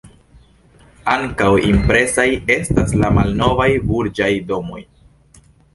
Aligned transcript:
Ankaŭ 1.15 1.51
impresaj 1.73 2.27
estas 2.57 2.99
la 3.03 3.13
malnovaj 3.19 3.71
burĝaj 3.93 4.33
domoj. 4.53 4.85